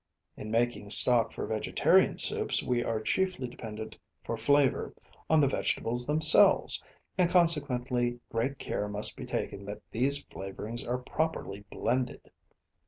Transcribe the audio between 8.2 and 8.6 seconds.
great